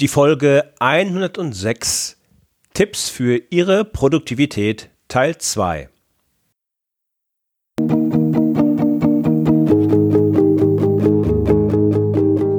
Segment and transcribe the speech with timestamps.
[0.00, 2.16] Die Folge 106
[2.72, 5.90] Tipps für Ihre Produktivität Teil 2.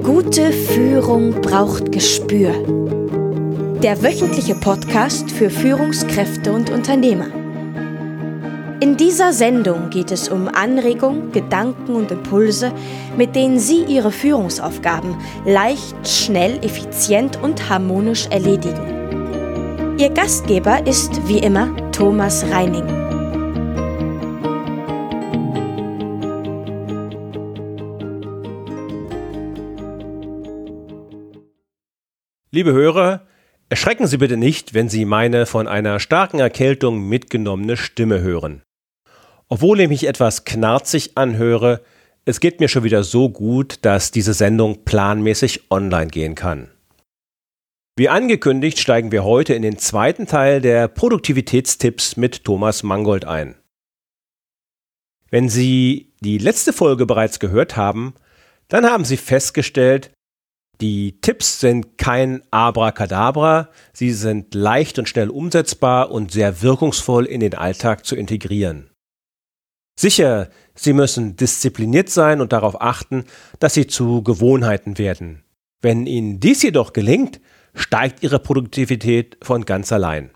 [0.04, 2.54] Gute Führung braucht Gespür.
[3.82, 7.41] Der wöchentliche Podcast für Führungskräfte und Unternehmer.
[8.82, 12.74] In dieser Sendung geht es um Anregungen, Gedanken und Impulse,
[13.16, 20.00] mit denen Sie Ihre Führungsaufgaben leicht, schnell, effizient und harmonisch erledigen.
[20.00, 22.88] Ihr Gastgeber ist wie immer Thomas Reining.
[32.50, 33.28] Liebe Hörer,
[33.70, 38.64] erschrecken Sie bitte nicht, wenn Sie meine von einer starken Erkältung mitgenommene Stimme hören.
[39.52, 41.82] Obwohl ich mich etwas knarzig anhöre,
[42.24, 46.72] es geht mir schon wieder so gut, dass diese Sendung planmäßig online gehen kann.
[47.98, 53.56] Wie angekündigt steigen wir heute in den zweiten Teil der Produktivitätstipps mit Thomas Mangold ein.
[55.30, 58.14] Wenn Sie die letzte Folge bereits gehört haben,
[58.70, 60.12] dann haben Sie festgestellt,
[60.80, 67.42] die Tipps sind kein Abracadabra, sie sind leicht und schnell umsetzbar und sehr wirkungsvoll in
[67.42, 68.91] den Alltag zu integrieren.
[70.00, 73.26] Sicher, Sie müssen diszipliniert sein und darauf achten,
[73.60, 75.44] dass Sie zu Gewohnheiten werden.
[75.82, 77.42] Wenn Ihnen dies jedoch gelingt,
[77.74, 80.32] steigt Ihre Produktivität von ganz allein.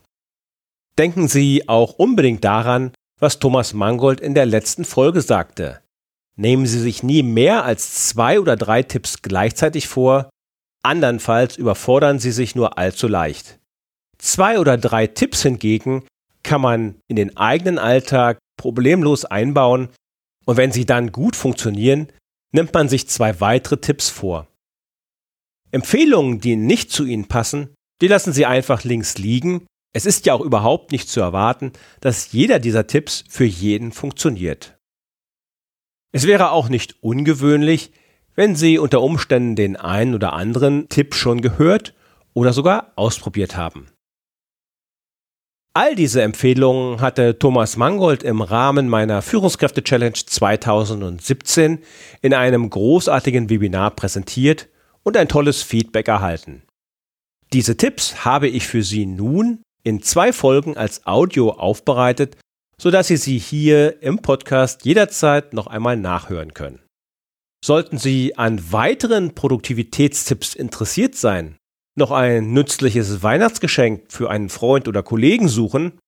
[0.97, 5.81] Denken Sie auch unbedingt daran, was Thomas Mangold in der letzten Folge sagte.
[6.37, 10.29] Nehmen Sie sich nie mehr als zwei oder drei Tipps gleichzeitig vor,
[10.83, 13.59] andernfalls überfordern Sie sich nur allzu leicht.
[14.17, 16.03] Zwei oder drei Tipps hingegen
[16.45, 19.89] kann man in den eigenen Alltag problemlos einbauen
[20.45, 22.07] und wenn sie dann gut funktionieren,
[22.53, 24.47] nimmt man sich zwei weitere Tipps vor.
[25.71, 29.65] Empfehlungen, die nicht zu Ihnen passen, die lassen Sie einfach links liegen.
[29.93, 34.77] Es ist ja auch überhaupt nicht zu erwarten, dass jeder dieser Tipps für jeden funktioniert.
[36.13, 37.91] Es wäre auch nicht ungewöhnlich,
[38.35, 41.93] wenn Sie unter Umständen den einen oder anderen Tipp schon gehört
[42.33, 43.87] oder sogar ausprobiert haben.
[45.77, 51.79] All diese Empfehlungen hatte Thomas Mangold im Rahmen meiner Führungskräfte-Challenge 2017
[52.21, 54.69] in einem großartigen Webinar präsentiert
[55.03, 56.63] und ein tolles Feedback erhalten.
[57.51, 62.37] Diese Tipps habe ich für Sie nun in zwei Folgen als Audio aufbereitet,
[62.81, 66.83] sodass Sie sie hier im Podcast jederzeit noch einmal nachhören können.
[67.61, 71.57] Sollten Sie an weiteren Produktivitätstipps interessiert sein
[71.95, 75.99] noch ein nützliches Weihnachtsgeschenk für einen Freund oder Kollegen suchen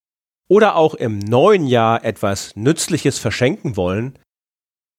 [0.48, 4.20] oder auch im neuen Jahr etwas Nützliches verschenken wollen,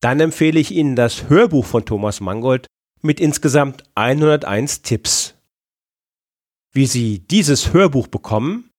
[0.01, 2.67] dann empfehle ich Ihnen das Hörbuch von Thomas Mangold
[3.03, 5.35] mit insgesamt 101 Tipps.
[6.73, 8.71] Wie Sie dieses Hörbuch bekommen,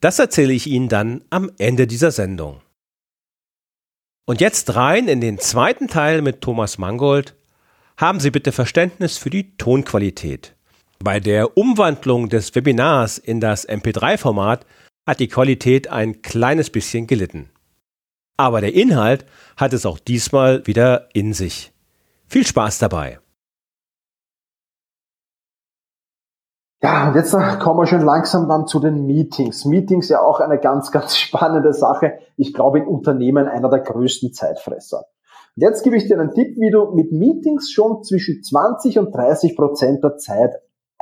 [0.00, 2.60] das erzähle ich Ihnen dann am Ende dieser Sendung.
[4.24, 7.36] Und jetzt rein in den zweiten Teil mit Thomas Mangold.
[7.96, 10.56] Haben Sie bitte Verständnis für die Tonqualität.
[11.04, 14.64] Bei der Umwandlung des Webinars in das MP3-Format
[15.04, 17.50] hat die Qualität ein kleines bisschen gelitten.
[18.36, 19.26] Aber der Inhalt
[19.56, 21.72] hat es auch diesmal wieder in sich.
[22.28, 23.18] Viel Spaß dabei!
[26.84, 29.64] Ja, und jetzt kommen wir schon langsam dann zu den Meetings.
[29.64, 32.20] Meetings ja auch eine ganz, ganz spannende Sache.
[32.36, 34.98] Ich glaube in Unternehmen einer der größten Zeitfresser.
[35.56, 39.12] Und jetzt gebe ich dir einen Tipp, wie du mit Meetings schon zwischen 20 und
[39.12, 40.52] 30 Prozent der Zeit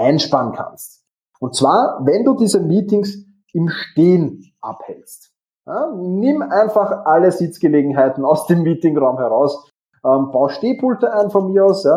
[0.00, 1.05] einsparen kannst.
[1.38, 5.33] Und zwar, wenn du diese Meetings im Stehen abhältst.
[5.66, 9.71] Ja, nimm einfach alle Sitzgelegenheiten aus dem Meetingraum heraus.
[10.05, 11.93] Ähm, bau Stehpulte ein von mir aus, ja,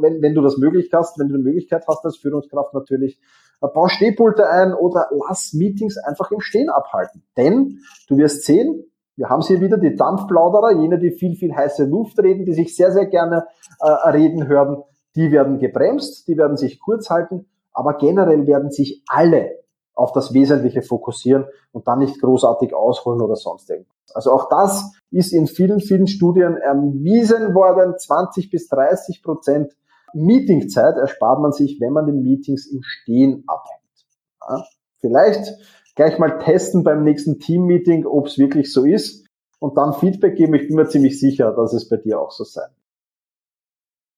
[0.00, 3.20] wenn, wenn du das möglich hast, wenn du die Möglichkeit hast als Führungskraft natürlich.
[3.60, 7.24] Äh, bau Stehpulte ein oder lass Meetings einfach im Stehen abhalten.
[7.36, 8.84] Denn du wirst sehen,
[9.16, 12.76] wir haben hier wieder die Dampfplauderer, jene, die viel, viel heiße Luft reden, die sich
[12.76, 13.46] sehr, sehr gerne
[13.80, 14.84] äh, reden hören
[15.18, 19.58] die werden gebremst, die werden sich kurz halten, aber generell werden sich alle
[19.94, 23.96] auf das Wesentliche fokussieren und dann nicht großartig ausholen oder sonst irgendwas.
[24.14, 27.98] Also auch das ist in vielen, vielen Studien erwiesen worden.
[27.98, 29.72] 20 bis 30 Prozent
[30.14, 34.06] Meetingzeit erspart man sich, wenn man die Meetings im Stehen abhängt.
[34.48, 34.64] Ja,
[35.00, 35.52] vielleicht
[35.96, 39.26] gleich mal testen beim nächsten Team-Meeting, ob es wirklich so ist
[39.58, 40.54] und dann Feedback geben.
[40.54, 42.70] Ich bin mir ziemlich sicher, dass es bei dir auch so sein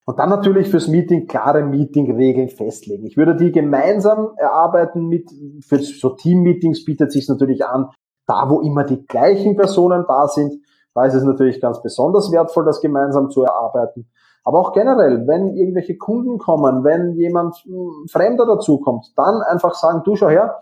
[0.04, 3.06] und dann natürlich fürs Meeting klare Meeting-Regeln festlegen.
[3.06, 5.30] Ich würde die gemeinsam erarbeiten mit,
[5.66, 7.90] für so Team-Meetings bietet sich natürlich an,
[8.26, 10.54] da wo immer die gleichen Personen da sind,
[10.94, 14.08] da ist es natürlich ganz besonders wertvoll, das gemeinsam zu erarbeiten.
[14.44, 20.02] Aber auch generell, wenn irgendwelche Kunden kommen, wenn jemand hm, Fremder dazukommt, dann einfach sagen,
[20.04, 20.60] du schau her,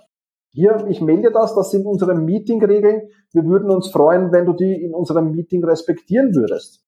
[0.51, 3.09] hier, ich melde das, das sind unsere Meetingregeln.
[3.33, 6.85] Wir würden uns freuen, wenn du die in unserem Meeting respektieren würdest.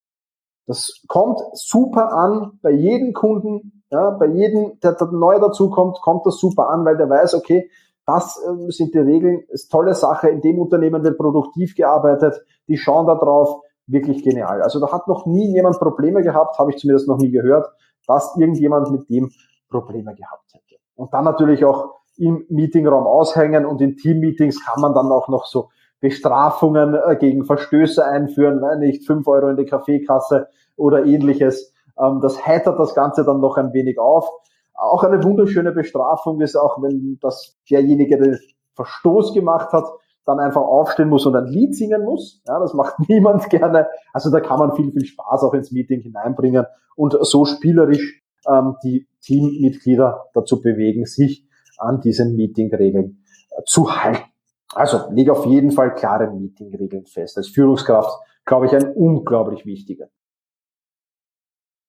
[0.70, 6.24] Das kommt super an bei jedem Kunden, ja, bei jedem, der, der neu dazukommt, kommt
[6.26, 7.68] das super an, weil der weiß, okay,
[8.06, 12.76] das äh, sind die Regeln, ist tolle Sache, in dem Unternehmen wird produktiv gearbeitet, die
[12.76, 14.62] schauen da drauf, wirklich genial.
[14.62, 17.66] Also da hat noch nie jemand Probleme gehabt, habe ich zumindest noch nie gehört,
[18.06, 19.28] dass irgendjemand mit dem
[19.70, 20.80] Probleme gehabt hätte.
[20.94, 25.46] Und dann natürlich auch im Meetingraum aushängen und in Teammeetings kann man dann auch noch
[25.46, 25.70] so
[26.00, 31.74] Bestrafungen äh, gegen Verstöße einführen, nicht fünf Euro in die Kaffeekasse oder ähnliches.
[31.98, 34.28] Ähm, das heitert das Ganze dann noch ein wenig auf.
[34.74, 38.38] Auch eine wunderschöne Bestrafung ist auch, wenn das derjenige, der
[38.74, 39.84] Verstoß gemacht hat,
[40.24, 42.42] dann einfach aufstehen muss und ein Lied singen muss.
[42.46, 43.88] Ja, das macht niemand gerne.
[44.12, 46.64] Also da kann man viel, viel Spaß auch ins Meeting hineinbringen
[46.96, 51.46] und so spielerisch ähm, die Teammitglieder dazu bewegen, sich
[51.76, 54.29] an diesen Meetingregeln äh, zu halten.
[54.74, 57.36] Also leg auf jeden Fall klare Meetingregeln fest.
[57.36, 60.06] Als Führungskraft, glaube ich, ein unglaublich wichtiger.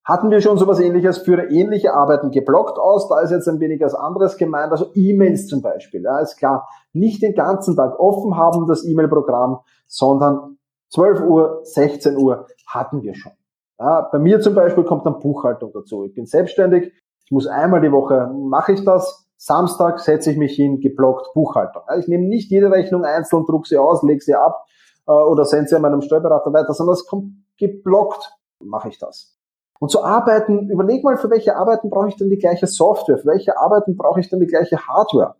[0.04, 3.08] Hatten wir schon sowas ähnliches für ähnliche Arbeiten geblockt aus?
[3.08, 4.72] Da ist jetzt ein wenig was anderes gemeint.
[4.72, 6.02] Also E-Mails zum Beispiel.
[6.02, 6.68] Ja, ist klar.
[6.92, 10.58] Nicht den ganzen Tag offen haben, das E-Mail-Programm, sondern
[10.90, 13.32] 12 Uhr, 16 Uhr hatten wir schon.
[13.80, 16.04] Ja, bei mir zum Beispiel kommt dann Buchhaltung dazu.
[16.06, 16.92] Ich bin selbstständig.
[17.26, 19.21] Ich muss einmal die Woche mache ich das.
[19.44, 21.82] Samstag setze ich mich hin, geblockt Buchhaltung.
[21.98, 24.66] Ich nehme nicht jede Rechnung einzeln, druck sie aus, lege sie ab
[25.08, 29.36] äh, oder sende sie an meinem Steuerberater weiter, sondern es kommt geblockt, mache ich das.
[29.80, 33.30] Und zu Arbeiten, überleg mal, für welche Arbeiten brauche ich denn die gleiche Software, für
[33.30, 35.34] welche Arbeiten brauche ich denn die gleiche Hardware.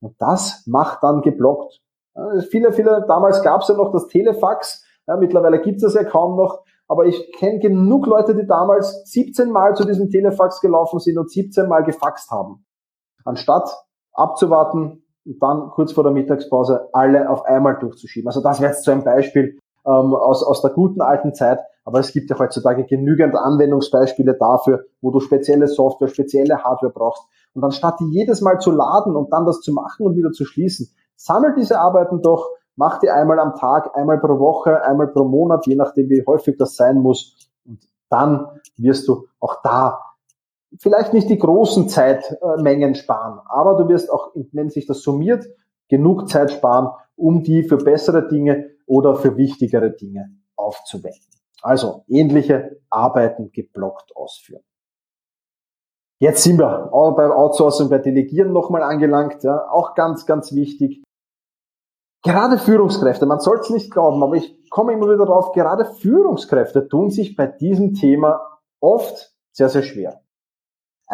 [0.00, 1.80] Und das macht dann geblockt.
[2.50, 6.02] Viele, viele, damals gab es ja noch das Telefax, ja, mittlerweile gibt es das ja
[6.02, 10.98] kaum noch, aber ich kenne genug Leute, die damals 17 Mal zu diesem Telefax gelaufen
[10.98, 12.64] sind und 17 Mal gefaxt haben.
[13.24, 13.68] Anstatt
[14.12, 18.28] abzuwarten und dann kurz vor der Mittagspause alle auf einmal durchzuschieben.
[18.28, 21.98] Also das wäre jetzt so ein Beispiel ähm, aus, aus der guten alten Zeit, aber
[21.98, 27.24] es gibt ja heutzutage genügend Anwendungsbeispiele dafür, wo du spezielle Software, spezielle Hardware brauchst.
[27.54, 30.44] Und anstatt die jedes Mal zu laden und dann das zu machen und wieder zu
[30.44, 35.24] schließen, sammel diese Arbeiten doch, mach die einmal am Tag, einmal pro Woche, einmal pro
[35.24, 37.50] Monat, je nachdem wie häufig das sein muss.
[37.64, 38.46] Und dann
[38.76, 40.00] wirst du auch da
[40.78, 45.46] vielleicht nicht die großen Zeitmengen sparen, aber du wirst auch, wenn sich das summiert,
[45.88, 51.30] genug Zeit sparen, um die für bessere Dinge oder für wichtigere Dinge aufzuwenden.
[51.62, 54.62] Also ähnliche Arbeiten geblockt ausführen.
[56.20, 59.42] Jetzt sind wir beim Outsourcing, bei Delegieren nochmal angelangt.
[59.42, 61.02] Ja, auch ganz, ganz wichtig.
[62.22, 66.88] Gerade Führungskräfte, man soll es nicht glauben, aber ich komme immer wieder darauf, gerade Führungskräfte
[66.88, 70.23] tun sich bei diesem Thema oft sehr, sehr schwer.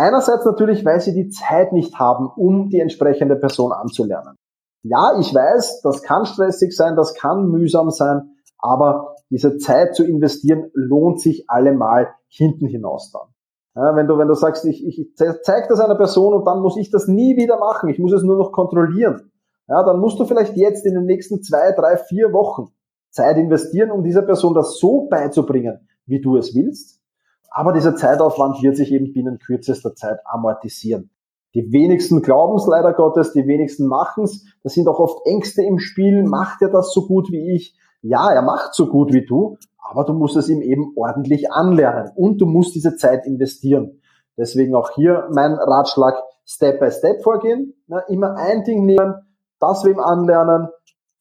[0.00, 4.34] Einerseits natürlich, weil sie die Zeit nicht haben, um die entsprechende Person anzulernen.
[4.82, 10.02] Ja, ich weiß, das kann stressig sein, das kann mühsam sein, aber diese Zeit zu
[10.02, 13.28] investieren lohnt sich allemal hinten hinaus dann.
[13.74, 16.78] Ja, wenn du, wenn du sagst, ich, ich zeige das einer Person und dann muss
[16.78, 19.30] ich das nie wieder machen, ich muss es nur noch kontrollieren,
[19.68, 22.72] ja, dann musst du vielleicht jetzt in den nächsten zwei, drei, vier Wochen
[23.10, 26.99] Zeit investieren, um dieser Person das so beizubringen, wie du es willst.
[27.50, 31.10] Aber dieser Zeitaufwand wird sich eben binnen kürzester Zeit amortisieren.
[31.54, 34.44] Die wenigsten glauben es leider Gottes, die wenigsten machen es.
[34.62, 36.22] Da sind auch oft Ängste im Spiel.
[36.22, 37.76] Macht er das so gut wie ich?
[38.02, 42.12] Ja, er macht so gut wie du, aber du musst es ihm eben ordentlich anlernen
[42.14, 44.00] und du musst diese Zeit investieren.
[44.38, 46.14] Deswegen auch hier mein Ratschlag,
[46.46, 47.74] Step by Step vorgehen.
[47.88, 49.14] Na, immer ein Ding nehmen,
[49.58, 50.68] das wem anlernen.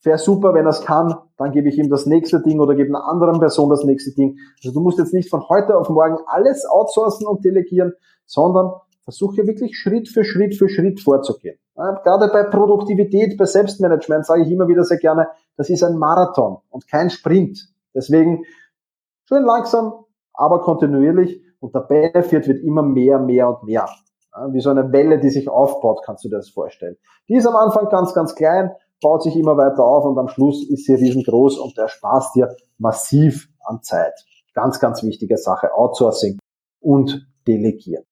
[0.04, 2.90] Wäre super, wenn er es kann, dann gebe ich ihm das nächste Ding oder gebe
[2.90, 4.38] einer anderen Person das nächste Ding.
[4.64, 7.94] Also du musst jetzt nicht von heute auf morgen alles outsourcen und delegieren,
[8.26, 8.72] sondern
[9.04, 11.58] versuche wirklich Schritt für Schritt für Schritt vorzugehen.
[11.76, 16.58] Gerade bei Produktivität, bei Selbstmanagement sage ich immer wieder sehr gerne, das ist ein Marathon
[16.70, 17.70] und kein Sprint.
[17.94, 18.44] Deswegen
[19.26, 19.94] schön langsam,
[20.34, 23.90] aber kontinuierlich und der Benefit wird immer mehr, mehr und mehr.
[24.52, 26.96] Wie so eine Welle, die sich aufbaut, kannst du dir das vorstellen.
[27.28, 30.68] Die ist am Anfang ganz, ganz klein, baut sich immer weiter auf und am Schluss
[30.70, 34.14] ist sie riesengroß und ersparst dir massiv an Zeit.
[34.54, 35.74] Ganz, ganz wichtige Sache.
[35.74, 36.38] Outsourcing
[36.82, 38.04] und Delegieren.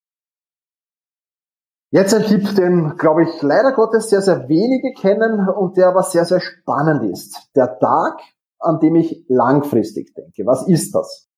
[1.90, 6.04] Jetzt ein Tipp, den, glaube ich, leider Gottes sehr, sehr wenige kennen und der aber
[6.04, 7.50] sehr, sehr spannend ist.
[7.56, 8.20] Der Tag,
[8.60, 10.46] an dem ich langfristig denke.
[10.46, 11.30] Was ist das?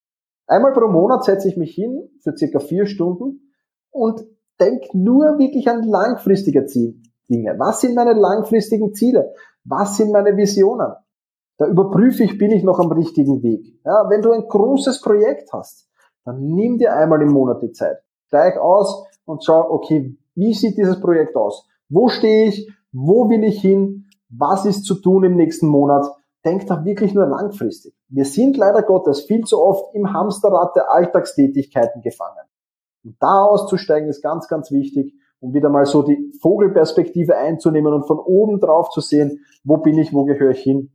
[0.47, 3.53] Einmal pro Monat setze ich mich hin für circa vier Stunden
[3.91, 4.25] und
[4.59, 6.65] denke nur wirklich an langfristige
[7.29, 7.55] Dinge.
[7.57, 9.33] Was sind meine langfristigen Ziele?
[9.63, 10.93] Was sind meine Visionen?
[11.57, 13.65] Da überprüfe ich, bin ich noch am richtigen Weg.
[13.83, 15.88] Ja, wenn du ein großes Projekt hast,
[16.24, 17.98] dann nimm dir einmal im Monat die Zeit.
[18.27, 21.67] Steig aus und schau, okay, wie sieht dieses Projekt aus?
[21.89, 22.71] Wo stehe ich?
[22.91, 24.05] Wo will ich hin?
[24.29, 26.05] Was ist zu tun im nächsten Monat?
[26.45, 27.93] Denk da wirklich nur langfristig.
[28.07, 32.48] Wir sind leider Gottes viel zu oft im Hamsterrad der Alltagstätigkeiten gefangen.
[33.03, 38.08] Und da auszusteigen ist ganz, ganz wichtig, um wieder mal so die Vogelperspektive einzunehmen und
[38.08, 40.91] von oben drauf zu sehen, wo bin ich, wo gehöre ich hin.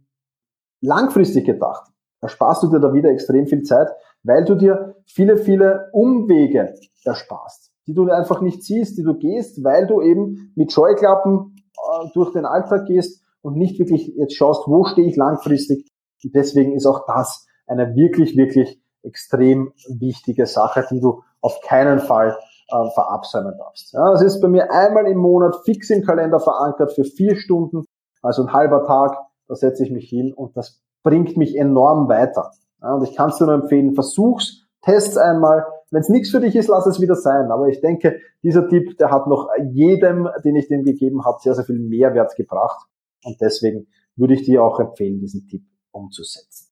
[0.81, 3.89] Langfristig gedacht, ersparst du dir da wieder extrem viel Zeit,
[4.23, 6.75] weil du dir viele, viele Umwege
[7.05, 12.09] ersparst, die du einfach nicht siehst, die du gehst, weil du eben mit Scheuklappen äh,
[12.15, 15.87] durch den Alltag gehst und nicht wirklich jetzt schaust, wo stehe ich langfristig.
[16.23, 21.99] Und deswegen ist auch das eine wirklich, wirklich extrem wichtige Sache, die du auf keinen
[21.99, 23.93] Fall äh, verabsäumen darfst.
[23.93, 27.85] Ja, das ist bei mir einmal im Monat fix im Kalender verankert für vier Stunden,
[28.23, 29.17] also ein halber Tag,
[29.49, 32.53] da setze ich mich hin und das bringt mich enorm weiter.
[32.81, 35.65] Ja, und ich kann es dir nur empfehlen, versuch's, test's einmal.
[35.91, 37.51] Wenn es nichts für dich ist, lass es wieder sein.
[37.51, 41.55] Aber ich denke, dieser Tipp, der hat noch jedem, den ich dem gegeben habe, sehr,
[41.55, 42.87] sehr viel Mehrwert gebracht.
[43.25, 46.64] Und deswegen würde ich dir auch empfehlen, diesen Tipp umzusetzen.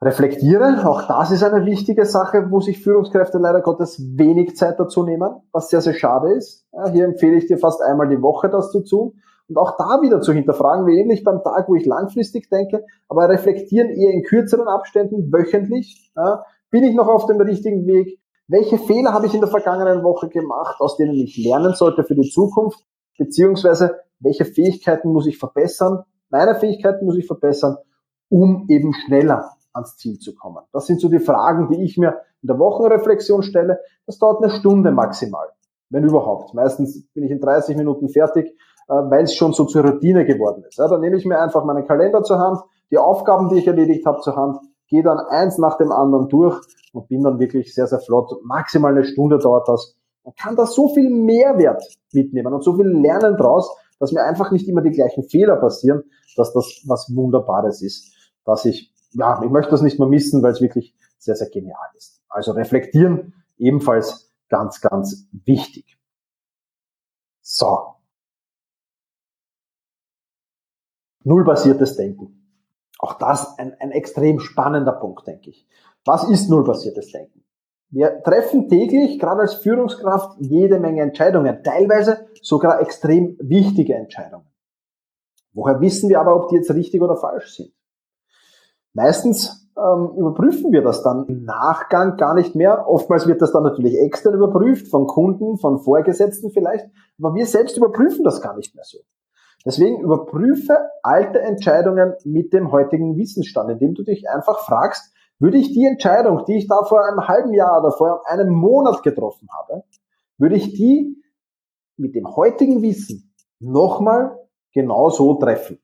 [0.00, 5.02] Reflektiere, auch das ist eine wichtige Sache, wo sich Führungskräfte leider Gottes wenig Zeit dazu
[5.02, 6.64] nehmen, was sehr, sehr schade ist.
[6.72, 10.00] Ja, hier empfehle ich dir fast einmal die Woche das zu tun und auch da
[10.00, 14.22] wieder zu hinterfragen, wie ähnlich beim Tag, wo ich langfristig denke, aber reflektieren eher in
[14.22, 16.12] kürzeren Abständen, wöchentlich.
[16.14, 18.20] Ja, bin ich noch auf dem richtigen Weg?
[18.46, 22.14] Welche Fehler habe ich in der vergangenen Woche gemacht, aus denen ich lernen sollte für
[22.14, 22.84] die Zukunft?
[23.18, 26.04] Beziehungsweise, welche Fähigkeiten muss ich verbessern?
[26.30, 27.78] Meine Fähigkeiten muss ich verbessern,
[28.28, 30.64] um eben schneller ans Ziel zu kommen.
[30.72, 33.80] Das sind so die Fragen, die ich mir in der Wochenreflexion stelle.
[34.06, 35.48] Das dauert eine Stunde maximal,
[35.90, 36.54] wenn überhaupt.
[36.54, 38.48] Meistens bin ich in 30 Minuten fertig,
[38.88, 40.78] äh, weil es schon so zur Routine geworden ist.
[40.78, 44.06] Ja, dann nehme ich mir einfach meinen Kalender zur Hand, die Aufgaben, die ich erledigt
[44.06, 44.58] habe, zur Hand,
[44.88, 46.58] gehe dann eins nach dem anderen durch
[46.92, 48.32] und bin dann wirklich sehr, sehr flott.
[48.44, 51.82] Maximal eine Stunde dauert das und kann da so viel Mehrwert
[52.12, 56.04] mitnehmen und so viel lernen draus, dass mir einfach nicht immer die gleichen Fehler passieren,
[56.36, 58.12] dass das was Wunderbares ist,
[58.44, 61.88] dass ich ja, ich möchte das nicht mehr missen, weil es wirklich sehr, sehr genial
[61.96, 62.22] ist.
[62.28, 65.98] Also reflektieren ebenfalls ganz, ganz wichtig.
[67.40, 67.94] So.
[71.24, 72.34] Nullbasiertes Denken.
[72.98, 75.66] Auch das ein, ein extrem spannender Punkt, denke ich.
[76.04, 77.44] Was ist nullbasiertes Denken?
[77.90, 84.46] Wir treffen täglich, gerade als Führungskraft, jede Menge Entscheidungen, teilweise sogar extrem wichtige Entscheidungen.
[85.52, 87.72] Woher wissen wir aber, ob die jetzt richtig oder falsch sind?
[88.94, 92.88] Meistens ähm, überprüfen wir das dann im Nachgang gar nicht mehr.
[92.88, 96.86] Oftmals wird das dann natürlich extern überprüft, von Kunden, von Vorgesetzten vielleicht,
[97.18, 98.98] aber wir selbst überprüfen das gar nicht mehr so.
[99.64, 105.72] Deswegen überprüfe alte Entscheidungen mit dem heutigen Wissensstand, indem du dich einfach fragst, würde ich
[105.72, 109.84] die Entscheidung, die ich da vor einem halben Jahr oder vor einem Monat getroffen habe,
[110.36, 111.22] würde ich die
[111.96, 114.38] mit dem heutigen Wissen nochmal
[114.72, 115.78] genau so treffen?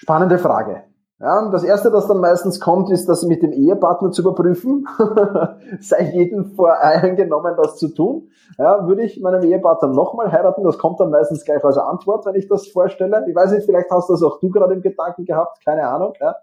[0.00, 0.84] Spannende Frage.
[1.18, 4.88] Ja, das erste, das dann meistens kommt, ist, das mit dem Ehepartner zu überprüfen.
[5.80, 8.30] Sei jedem voreingenommen, das zu tun.
[8.56, 10.64] Ja, würde ich meinem Ehepartner nochmal heiraten?
[10.64, 13.26] Das kommt dann meistens gleich als Antwort, wenn ich das vorstelle.
[13.28, 16.14] Ich weiß nicht, vielleicht hast das auch du gerade im Gedanken gehabt, keine Ahnung.
[16.18, 16.36] Ja.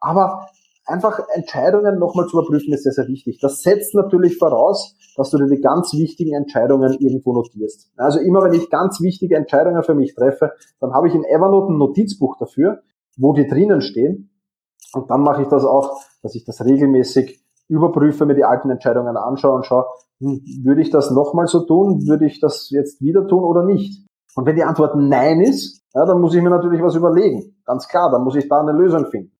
[0.00, 0.46] Aber
[0.86, 3.38] einfach Entscheidungen nochmal zu überprüfen ist sehr, sehr wichtig.
[3.40, 7.90] Das setzt natürlich voraus, dass du dir die ganz wichtigen Entscheidungen irgendwo notierst.
[7.96, 11.72] Also immer wenn ich ganz wichtige Entscheidungen für mich treffe, dann habe ich in Evernote
[11.72, 12.82] ein Notizbuch dafür
[13.16, 14.30] wo die drinnen stehen.
[14.92, 19.16] Und dann mache ich das auch, dass ich das regelmäßig überprüfe, mir die alten Entscheidungen
[19.16, 19.86] anschaue und schaue,
[20.20, 22.06] hm, würde ich das nochmal so tun?
[22.06, 24.06] Würde ich das jetzt wieder tun oder nicht?
[24.36, 27.56] Und wenn die Antwort Nein ist, ja, dann muss ich mir natürlich was überlegen.
[27.64, 29.32] Ganz klar, dann muss ich da eine Lösung finden.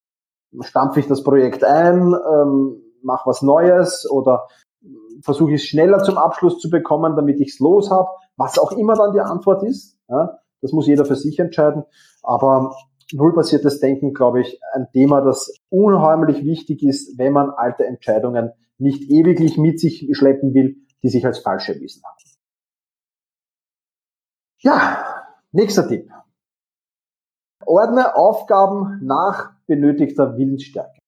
[0.61, 4.49] Stampfe ich das Projekt ein, ähm, mache was Neues oder
[5.23, 8.09] versuche ich es schneller zum Abschluss zu bekommen, damit ich es los habe.
[8.37, 11.85] Was auch immer dann die Antwort ist, ja, das muss jeder für sich entscheiden.
[12.23, 12.75] Aber
[13.13, 19.11] nullbasiertes Denken, glaube ich, ein Thema, das unheimlich wichtig ist, wenn man alte Entscheidungen nicht
[19.11, 22.17] ewiglich mit sich schleppen will, die sich als falsch erwiesen haben.
[24.59, 26.11] Ja, nächster Tipp.
[27.65, 31.01] Ordne Aufgaben nach benötigter Willensstärke.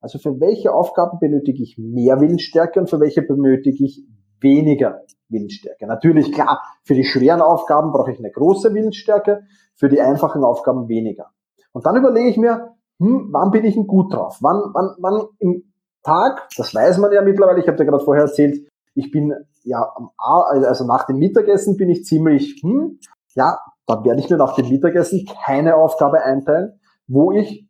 [0.00, 4.04] Also für welche Aufgaben benötige ich mehr Willensstärke und für welche benötige ich
[4.40, 5.86] weniger Willensstärke.
[5.86, 9.42] Natürlich, klar, für die schweren Aufgaben brauche ich eine große Willensstärke,
[9.74, 11.30] für die einfachen Aufgaben weniger.
[11.72, 14.38] Und dann überlege ich mir, hm, wann bin ich denn gut drauf?
[14.40, 15.72] Wann, wann, wann im
[16.02, 19.34] Tag, das weiß man ja mittlerweile, ich habe dir gerade vorher erzählt, ich bin
[19.64, 22.98] ja am also nach dem Mittagessen bin ich ziemlich, hm,
[23.34, 27.65] ja, dann werde ich mir nach dem Mittagessen keine Aufgabe einteilen, wo ich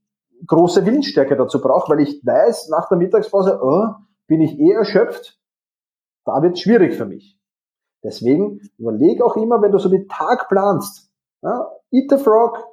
[0.46, 3.88] große Willensstärke dazu brauche, weil ich weiß, nach der Mittagspause oh,
[4.26, 5.38] bin ich eh erschöpft,
[6.24, 7.38] da wird es schwierig für mich.
[8.02, 11.10] Deswegen überleg auch immer, wenn du so den Tag planst,
[11.42, 12.66] ja, eat the frog,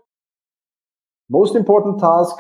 [1.28, 2.40] most important task,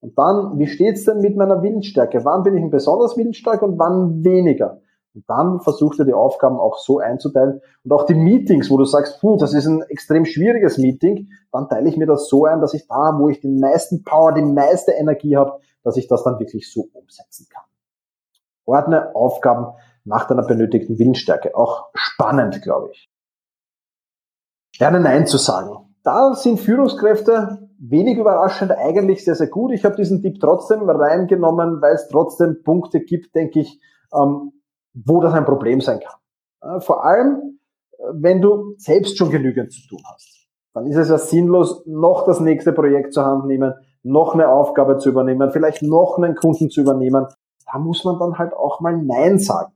[0.00, 2.24] und dann, wie steht's denn mit meiner Willensstärke?
[2.24, 4.80] Wann bin ich besonders willensstark und wann weniger?
[5.14, 7.60] Und dann versucht er die Aufgaben auch so einzuteilen.
[7.84, 11.68] Und auch die Meetings, wo du sagst, puh, das ist ein extrem schwieriges Meeting, dann
[11.68, 14.42] teile ich mir das so ein, dass ich da, wo ich den meisten Power, die
[14.42, 17.64] meiste Energie habe, dass ich das dann wirklich so umsetzen kann.
[18.66, 19.74] Ordne Aufgaben
[20.04, 21.56] nach deiner benötigten Willensstärke.
[21.56, 23.10] Auch spannend, glaube ich.
[24.78, 25.94] Lerne Nein zu sagen.
[26.02, 29.72] Da sind Führungskräfte wenig überraschend eigentlich sehr, sehr gut.
[29.72, 33.80] Ich habe diesen Tipp trotzdem reingenommen, weil es trotzdem Punkte gibt, denke ich,
[34.14, 34.52] ähm,
[34.94, 36.80] wo das ein Problem sein kann.
[36.80, 37.58] Vor allem,
[37.92, 40.48] äh, wenn du selbst schon genügend zu tun hast.
[40.74, 44.98] Dann ist es ja sinnlos, noch das nächste Projekt zur Hand nehmen, noch eine Aufgabe
[44.98, 47.26] zu übernehmen, vielleicht noch einen Kunden zu übernehmen.
[47.70, 49.72] Da muss man dann halt auch mal Nein sagen.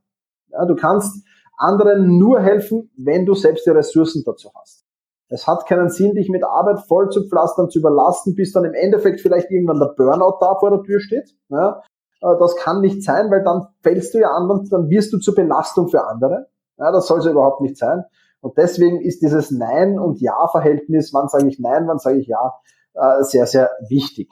[0.51, 1.25] Ja, du kannst
[1.57, 4.85] anderen nur helfen, wenn du selbst die Ressourcen dazu hast.
[5.27, 8.73] Es hat keinen Sinn, dich mit Arbeit voll zu pflastern, zu überlasten, bis dann im
[8.73, 11.35] Endeffekt vielleicht irgendwann der Burnout da vor der Tür steht.
[11.49, 15.13] Ja, äh, das kann nicht sein, weil dann fällst du ja an und dann wirst
[15.13, 16.47] du zur Belastung für andere.
[16.77, 18.03] Ja, das soll so überhaupt nicht sein.
[18.41, 22.53] Und deswegen ist dieses Nein- und Ja-Verhältnis, wann sage ich Nein, wann sage ich Ja,
[22.93, 24.29] äh, sehr, sehr wichtig.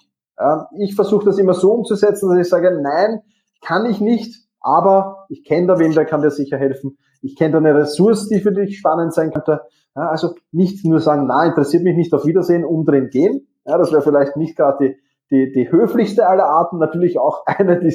[0.78, 3.22] Ich versuche das immer so umzusetzen, dass ich sage, nein,
[3.62, 6.98] kann ich nicht, aber ich kenne da wen, der kann dir sicher helfen.
[7.22, 9.62] Ich kenne da eine Ressource, die für dich spannend sein könnte.
[9.94, 13.48] Also nicht nur sagen, na, interessiert mich nicht, auf Wiedersehen, umdrehen, gehen.
[13.66, 14.98] Ja, das wäre vielleicht nicht gerade die,
[15.34, 17.94] die, die höflichste aller Arten, natürlich auch eine, die,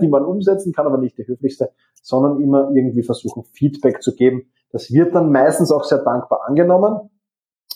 [0.00, 1.70] die man umsetzen kann, aber nicht die höflichste,
[2.02, 4.50] sondern immer irgendwie versuchen, Feedback zu geben.
[4.72, 7.10] Das wird dann meistens auch sehr dankbar angenommen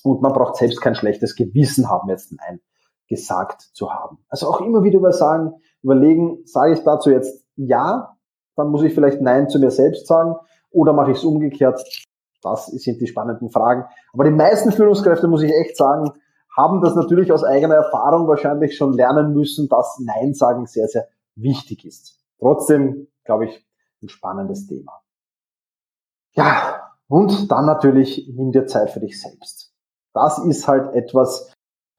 [0.02, 2.60] und man braucht selbst kein schlechtes Gewissen haben, jetzt Nein
[3.06, 4.18] gesagt zu haben.
[4.30, 8.16] Also auch immer wieder über sagen, überlegen, sage ich dazu jetzt Ja,
[8.56, 10.36] dann muss ich vielleicht Nein zu mir selbst sagen
[10.70, 11.84] oder mache ich es umgekehrt.
[12.42, 13.84] Das sind die spannenden Fragen.
[14.12, 16.10] Aber die meisten Führungskräfte, muss ich echt sagen,
[16.56, 21.08] haben das natürlich aus eigener Erfahrung wahrscheinlich schon lernen müssen, dass Nein sagen sehr, sehr
[21.34, 22.20] wichtig ist.
[22.38, 23.66] Trotzdem, glaube ich,
[24.02, 25.00] ein spannendes Thema.
[26.32, 29.72] Ja, und dann natürlich, nimm dir Zeit für dich selbst.
[30.12, 31.52] Das ist halt etwas,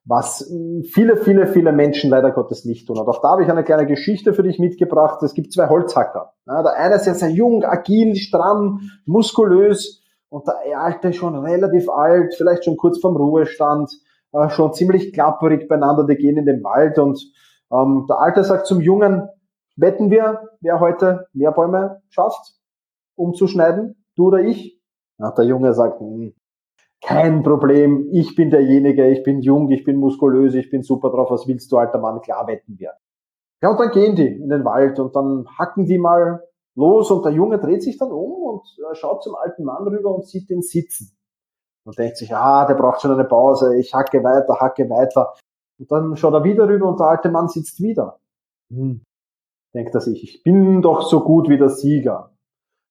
[0.06, 0.52] was
[0.94, 3.00] viele, viele, viele Menschen leider Gottes nicht tun.
[3.00, 5.22] Und auch da habe ich eine kleine Geschichte für dich mitgebracht.
[5.24, 6.34] Es gibt zwei Holzhacker.
[6.46, 12.36] der eine ist sehr, sehr jung, agil, stramm, muskulös und der alte schon relativ alt,
[12.36, 13.92] vielleicht schon kurz vorm Ruhestand
[14.36, 17.20] äh, schon ziemlich klapperig beieinander, die gehen in den Wald und
[17.72, 19.30] ähm, der Alte sagt zum Jungen,
[19.76, 22.56] wetten wir, wer heute mehr Bäume schafft,
[23.16, 24.82] umzuschneiden, du oder ich?
[25.20, 26.34] Ja, der Junge sagt, hm,
[27.02, 31.30] kein Problem, ich bin derjenige, ich bin jung, ich bin muskulös, ich bin super drauf,
[31.32, 32.92] was willst du, alter Mann, klar wetten wir.
[33.62, 36.44] Ja, und dann gehen die in den Wald und dann hacken die mal
[36.76, 40.14] los und der Junge dreht sich dann um und äh, schaut zum alten Mann rüber
[40.14, 41.16] und sieht den sitzen
[41.86, 45.34] und denkt sich, ah, der braucht schon eine Pause, ich hacke weiter, hacke weiter.
[45.80, 48.20] Und dann schaut er wieder rüber und der alte Mann sitzt wieder.
[48.72, 49.04] Hm.
[49.74, 52.32] Denkt er sich, ich bin doch so gut wie der Sieger.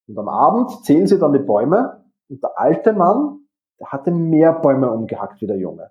[0.06, 3.40] Und am Abend zählen sie dann die Bäume und der alte Mann,
[3.80, 5.90] der hatte mehr Bäume umgehackt wie der Junge.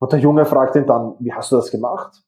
[0.00, 2.22] Und der Junge fragt ihn dann, wie hast du das gemacht?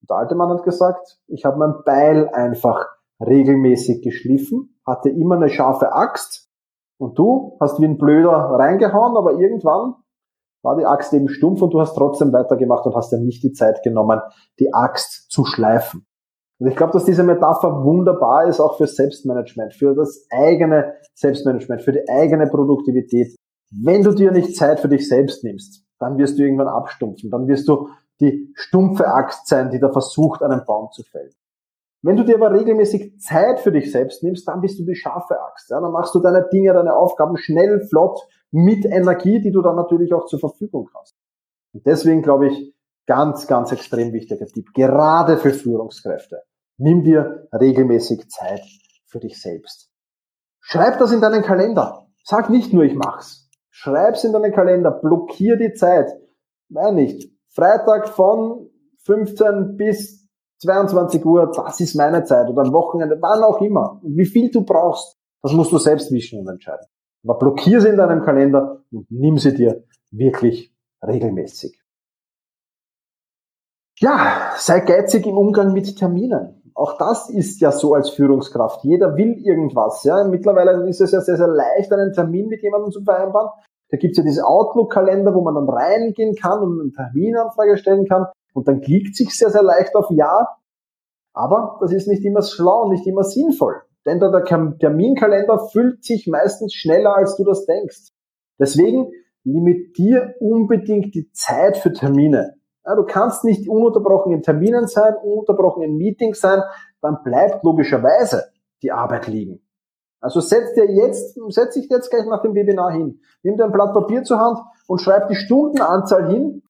[0.00, 2.86] Und der alte Mann hat gesagt, ich habe mein Beil einfach
[3.20, 6.47] regelmäßig geschliffen, hatte immer eine scharfe Axt
[6.98, 9.94] und du hast wie ein Blöder reingehauen, aber irgendwann
[10.62, 13.52] war die Axt eben stumpf und du hast trotzdem weitergemacht und hast ja nicht die
[13.52, 14.20] Zeit genommen,
[14.58, 16.04] die Axt zu schleifen.
[16.60, 21.82] Und ich glaube, dass diese Metapher wunderbar ist, auch für Selbstmanagement, für das eigene Selbstmanagement,
[21.82, 23.36] für die eigene Produktivität.
[23.70, 27.46] Wenn du dir nicht Zeit für dich selbst nimmst, dann wirst du irgendwann abstumpfen, dann
[27.46, 27.88] wirst du
[28.20, 31.32] die stumpfe Axt sein, die da versucht, einen Baum zu fällen.
[32.02, 35.40] Wenn du dir aber regelmäßig Zeit für dich selbst nimmst, dann bist du die scharfe
[35.40, 35.70] Axt.
[35.70, 35.80] Ja?
[35.80, 40.12] Dann machst du deine Dinge, deine Aufgaben schnell, flott, mit Energie, die du dann natürlich
[40.14, 41.16] auch zur Verfügung hast.
[41.72, 42.74] Und deswegen glaube ich,
[43.06, 46.42] ganz, ganz extrem wichtiger Tipp, gerade für Führungskräfte.
[46.76, 48.62] Nimm dir regelmäßig Zeit
[49.06, 49.90] für dich selbst.
[50.60, 52.06] Schreib das in deinen Kalender.
[52.22, 53.50] Sag nicht nur, ich mach's.
[53.70, 54.90] Schreib's in deinen Kalender.
[54.90, 56.10] Blockier die Zeit.
[56.68, 57.32] Nein, nicht.
[57.48, 58.70] Freitag von
[59.04, 60.17] 15 bis
[60.60, 64.00] 22 Uhr, das ist meine Zeit oder am Wochenende, wann auch immer.
[64.02, 66.86] wie viel du brauchst, das musst du selbst wischen und entscheiden.
[67.24, 70.74] Aber blockier sie in deinem Kalender und nimm sie dir wirklich
[71.06, 71.80] regelmäßig.
[74.00, 76.58] Ja, sei geizig im Umgang mit Terminen.
[76.74, 78.84] Auch das ist ja so als Führungskraft.
[78.84, 80.04] Jeder will irgendwas.
[80.04, 80.22] Ja.
[80.22, 83.50] Mittlerweile ist es ja sehr, sehr leicht, einen Termin mit jemandem zu vereinbaren.
[83.90, 88.26] Da gibt's ja diese Outlook-Kalender, wo man dann reingehen kann und eine Terminanfrage stellen kann.
[88.58, 90.48] Und dann klickt sich sehr, sehr leicht auf Ja.
[91.32, 93.76] Aber das ist nicht immer schlau, nicht immer sinnvoll.
[94.04, 94.44] Denn der
[94.80, 98.10] Terminkalender füllt sich meistens schneller, als du das denkst.
[98.58, 99.12] Deswegen
[99.44, 102.54] limitier unbedingt die Zeit für Termine.
[102.84, 106.60] Ja, du kannst nicht ununterbrochen in Terminen sein, ununterbrochen in Meetings sein,
[107.00, 108.46] dann bleibt logischerweise
[108.82, 109.60] die Arbeit liegen.
[110.20, 113.20] Also setz dir jetzt, setz dich jetzt gleich nach dem Webinar hin.
[113.44, 116.64] Nimm dir ein Blatt Papier zur Hand und schreib die Stundenanzahl hin,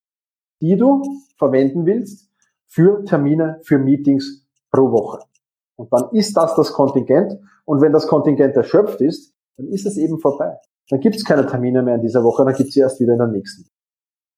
[0.60, 1.02] die du
[1.36, 2.28] verwenden willst
[2.66, 5.20] für Termine, für Meetings pro Woche.
[5.76, 7.38] Und dann ist das das Kontingent.
[7.64, 10.56] Und wenn das Kontingent erschöpft ist, dann ist es eben vorbei.
[10.90, 13.12] Dann gibt es keine Termine mehr in dieser Woche, dann gibt es sie erst wieder
[13.12, 13.68] in der nächsten.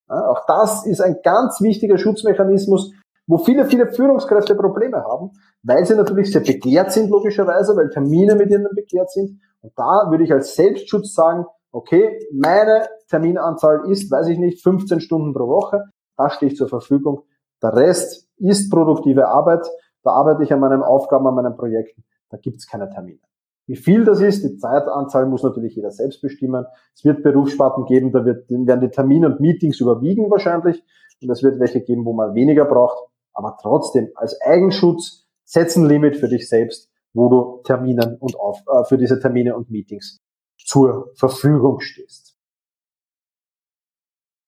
[0.09, 2.93] Ja, auch das ist ein ganz wichtiger Schutzmechanismus,
[3.27, 5.31] wo viele, viele Führungskräfte Probleme haben,
[5.63, 9.41] weil sie natürlich sehr begehrt sind, logischerweise, weil Termine mit ihnen begehrt sind.
[9.61, 15.01] Und da würde ich als Selbstschutz sagen, okay, meine Terminanzahl ist, weiß ich nicht, 15
[15.01, 15.85] Stunden pro Woche.
[16.21, 17.23] Da stehe ich zur Verfügung.
[17.63, 19.67] Der Rest ist produktive Arbeit.
[20.03, 22.05] Da arbeite ich an meinen Aufgaben, an meinen Projekten.
[22.29, 23.21] Da gibt es keine Termine.
[23.67, 26.67] Wie viel das ist, die Zeitanzahl muss natürlich jeder selbst bestimmen.
[26.95, 30.85] Es wird Berufssparten geben, da wird, werden die Termine und Meetings überwiegen wahrscheinlich.
[31.23, 32.99] Und es wird welche geben, wo man weniger braucht.
[33.33, 38.63] Aber trotzdem, als Eigenschutz, setz ein Limit für dich selbst, wo du Terminen und auf,
[38.71, 40.19] äh, für diese Termine und Meetings
[40.59, 42.30] zur Verfügung stehst.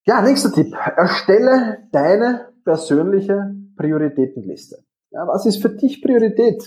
[0.05, 0.75] Ja, nächster Tipp.
[0.97, 4.79] Erstelle deine persönliche Prioritätenliste.
[5.11, 6.63] Ja, was ist für dich Priorität?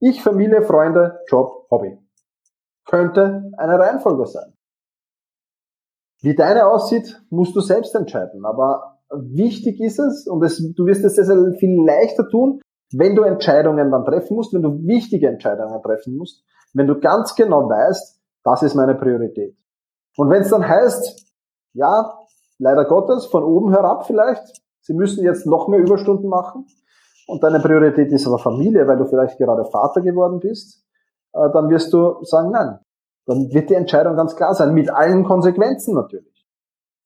[0.00, 1.98] Ich, Familie, Freunde, Job, Hobby.
[2.86, 4.54] Könnte eine Reihenfolge sein.
[6.22, 8.44] Wie deine aussieht, musst du selbst entscheiden.
[8.44, 12.60] Aber wichtig ist es, und es, du wirst es sehr, sehr viel leichter tun,
[12.92, 17.34] wenn du Entscheidungen dann treffen musst, wenn du wichtige Entscheidungen treffen musst, wenn du ganz
[17.34, 19.56] genau weißt, das ist meine Priorität.
[20.16, 21.34] Und wenn es dann heißt,
[21.74, 22.17] ja,
[22.58, 26.66] leider Gottes, von oben herab vielleicht, sie müssen jetzt noch mehr Überstunden machen,
[27.28, 30.82] und deine Priorität ist aber Familie, weil du vielleicht gerade Vater geworden bist,
[31.34, 32.78] äh, dann wirst du sagen, nein.
[33.26, 36.46] Dann wird die Entscheidung ganz klar sein, mit allen Konsequenzen natürlich.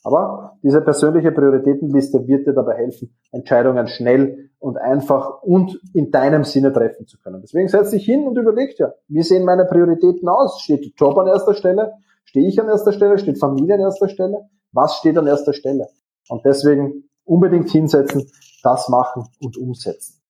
[0.04, 6.44] Aber diese persönliche Prioritätenliste wird dir dabei helfen, Entscheidungen schnell und einfach und in deinem
[6.44, 7.40] Sinne treffen zu können.
[7.42, 10.60] Deswegen setz dich hin und überleg dir, wie sehen meine Prioritäten aus?
[10.60, 11.94] Steht Job an erster Stelle?
[12.24, 13.18] Stehe ich an erster Stelle?
[13.18, 14.48] Steht Familie an erster Stelle?
[14.72, 15.88] Was steht an erster Stelle?
[16.28, 18.30] Und deswegen unbedingt hinsetzen,
[18.62, 20.20] das machen und umsetzen.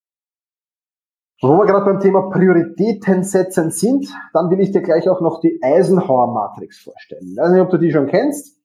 [1.41, 5.21] Und wo wir gerade beim Thema Prioritäten setzen sind, dann will ich dir gleich auch
[5.21, 7.33] noch die Eisenhower-Matrix vorstellen.
[7.33, 8.59] Ich weiß nicht, ob du die schon kennst,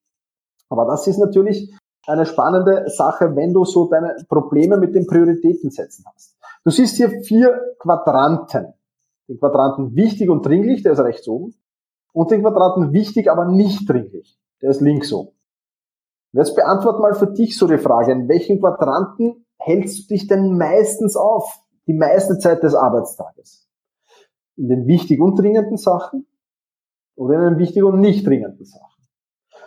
[0.70, 1.74] aber das ist natürlich
[2.06, 6.38] eine spannende Sache, wenn du so deine Probleme mit den Prioritäten setzen hast.
[6.64, 8.74] Du siehst hier vier Quadranten.
[9.28, 11.54] Den Quadranten wichtig und dringlich, der ist rechts oben.
[12.14, 15.37] Und den Quadranten wichtig, aber nicht dringlich, der ist links oben.
[16.38, 20.56] Jetzt beantwort mal für dich so die Frage, in welchen Quadranten hältst du dich denn
[20.56, 21.64] meistens auf?
[21.88, 23.68] Die meiste Zeit des Arbeitstages.
[24.56, 26.28] In den wichtig und dringenden Sachen
[27.16, 29.08] oder in den wichtig und nicht dringenden Sachen.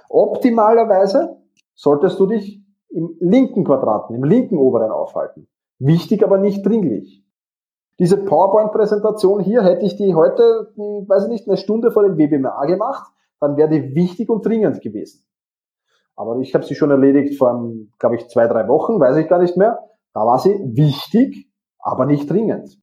[0.09, 1.39] Optimalerweise
[1.75, 5.49] solltest du dich im linken Quadranten, im linken oberen aufhalten.
[5.81, 7.25] Wichtig, aber nicht dringlich.
[7.99, 12.17] Diese PowerPoint-Präsentation hier hätte ich die heute, hm, weiß ich nicht, eine Stunde vor dem
[12.17, 15.25] Webinar gemacht, dann wäre die wichtig und dringend gewesen.
[16.21, 19.39] Aber ich habe sie schon erledigt vor, glaube ich, zwei, drei Wochen, weiß ich gar
[19.39, 19.79] nicht mehr.
[20.13, 22.77] Da war sie wichtig, aber nicht dringend.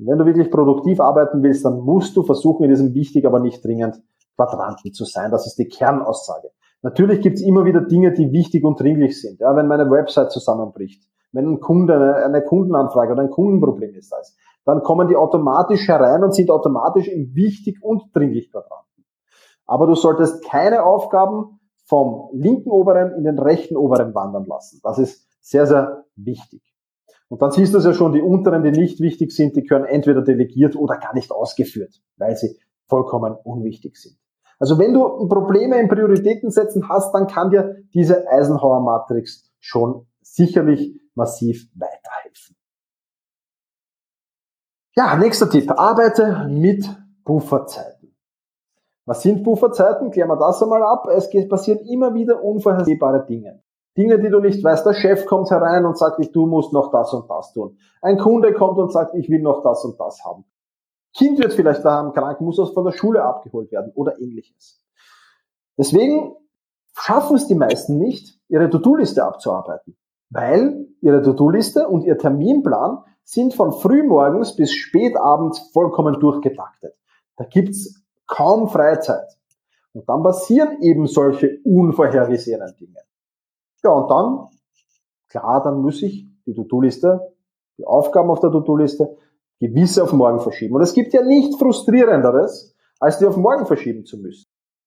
[0.00, 3.38] Und wenn du wirklich produktiv arbeiten willst, dann musst du versuchen, in diesem wichtig, aber
[3.38, 4.02] nicht dringend
[4.34, 5.30] Quadranten zu sein.
[5.30, 6.50] Das ist die Kernaussage.
[6.82, 9.38] Natürlich gibt es immer wieder Dinge, die wichtig und dringlich sind.
[9.38, 14.36] Ja, wenn meine Website zusammenbricht, wenn ein Kunde eine, Kundenanfrage oder ein Kundenproblem ist, das,
[14.64, 19.04] dann kommen die automatisch herein und sind automatisch im wichtig und dringlich Quadranten.
[19.64, 24.80] Aber du solltest keine Aufgaben vom linken oberen in den rechten oberen wandern lassen.
[24.82, 26.62] Das ist sehr, sehr wichtig.
[27.28, 29.86] Und dann siehst du es ja schon, die unteren, die nicht wichtig sind, die können
[29.86, 34.18] entweder delegiert oder gar nicht ausgeführt, weil sie vollkommen unwichtig sind.
[34.58, 41.00] Also wenn du Probleme im Prioritäten setzen hast, dann kann dir diese Eisenhower-Matrix schon sicherlich
[41.14, 42.56] massiv weiterhelfen.
[44.94, 45.70] Ja, nächster Tipp.
[45.70, 46.86] Arbeite mit
[47.24, 47.91] Pufferzeiten.
[49.04, 50.10] Was sind Pufferzeiten?
[50.10, 51.08] Klären wir das einmal ab.
[51.08, 53.62] Es passieren immer wieder unvorhersehbare Dinge.
[53.96, 54.86] Dinge, die du nicht weißt.
[54.86, 57.76] Der Chef kommt herein und sagt, du musst noch das und das tun.
[58.00, 60.44] Ein Kunde kommt und sagt, ich will noch das und das haben.
[61.14, 64.82] Kind wird vielleicht daheim krank, muss aus von der Schule abgeholt werden oder ähnliches.
[65.76, 66.34] Deswegen
[66.94, 69.96] schaffen es die meisten nicht, ihre To-Do-Liste abzuarbeiten,
[70.30, 76.94] weil ihre To-Do-Liste und ihr Terminplan sind von frühmorgens bis spätabends vollkommen durchgetaktet.
[77.36, 78.01] Da gibt's
[78.32, 79.36] kaum Freizeit.
[79.92, 82.98] Und dann passieren eben solche unvorhergesehenen Dinge.
[83.84, 84.48] Ja, und dann
[85.28, 87.34] klar, dann muss ich die To-Do-Liste,
[87.78, 89.16] die Aufgaben auf der To-Do-Liste
[89.60, 90.74] gewisse auf morgen verschieben.
[90.74, 94.46] Und es gibt ja nichts frustrierenderes, als die auf morgen verschieben zu müssen.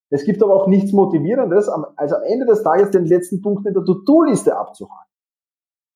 [0.10, 3.73] Es gibt aber auch nichts motivierendes, als am Ende des Tages den letzten Punkt in
[3.73, 5.12] der To-Do-Liste abzuhaken.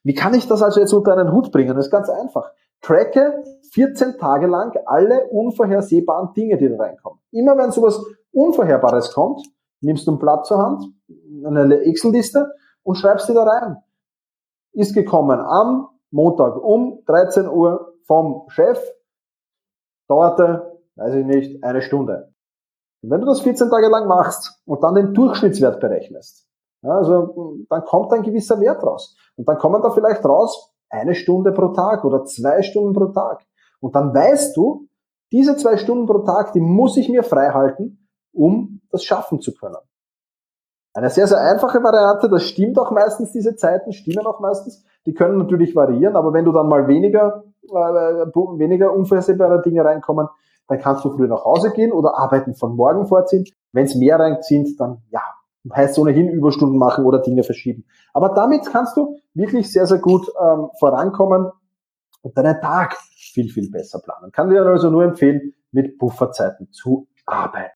[0.03, 1.75] Wie kann ich das also jetzt unter einen Hut bringen?
[1.75, 2.51] Das ist ganz einfach.
[2.81, 7.19] Tracke 14 Tage lang alle unvorhersehbaren Dinge, die da reinkommen.
[7.31, 7.99] Immer wenn sowas
[8.31, 9.41] Unvorherbares kommt,
[9.81, 10.85] nimmst du ein Blatt zur Hand,
[11.43, 12.51] eine Excel-Liste
[12.83, 13.77] und schreibst die da rein.
[14.71, 18.79] Ist gekommen am Montag um 13 Uhr vom Chef,
[20.07, 22.33] dauerte, weiß ich nicht, eine Stunde.
[23.01, 26.47] Und wenn du das 14 Tage lang machst und dann den Durchschnittswert berechnest,
[26.81, 29.15] also dann kommt ein gewisser Wert raus.
[29.35, 33.45] Und dann kommen da vielleicht raus eine Stunde pro Tag oder zwei Stunden pro Tag.
[33.79, 34.87] Und dann weißt du,
[35.31, 39.53] diese zwei Stunden pro Tag, die muss ich mir frei halten, um das schaffen zu
[39.53, 39.77] können.
[40.93, 45.13] Eine sehr, sehr einfache Variante, das stimmt auch meistens, diese Zeiten stimmen auch meistens, die
[45.13, 50.27] können natürlich variieren, aber wenn du dann mal weniger, äh, weniger unvorhersehbare Dinge reinkommen,
[50.67, 53.45] dann kannst du früher nach Hause gehen oder arbeiten von morgen vorziehen.
[53.71, 55.21] Wenn es mehr reinzieht, dann ja,
[55.73, 57.85] heißt ohnehin Überstunden machen oder Dinge verschieben.
[58.13, 61.51] Aber damit kannst du wirklich sehr, sehr gut ähm, vorankommen
[62.21, 64.31] und deinen Tag viel, viel besser planen.
[64.31, 67.71] Kann dir also nur empfehlen, mit Pufferzeiten zu arbeiten.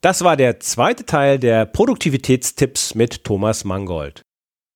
[0.00, 4.22] Das war der zweite Teil der Produktivitätstipps mit Thomas Mangold.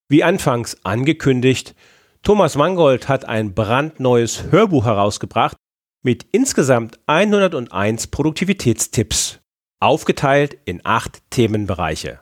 [0.08, 1.74] Wie anfangs angekündigt,
[2.22, 5.56] Thomas Mangold hat ein brandneues Hörbuch herausgebracht
[6.02, 9.40] mit insgesamt 101 Produktivitätstipps,
[9.80, 12.20] aufgeteilt in acht Themenbereiche.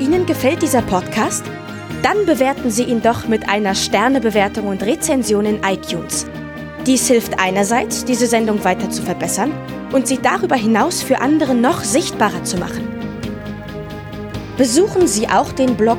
[0.00, 1.44] Ihnen gefällt dieser Podcast?
[2.02, 6.26] Dann bewerten Sie ihn doch mit einer Sternebewertung und Rezension in iTunes.
[6.86, 9.52] Dies hilft einerseits, diese Sendung weiter zu verbessern
[9.92, 12.88] und sie darüber hinaus für andere noch sichtbarer zu machen.
[14.56, 15.98] Besuchen Sie auch den Blog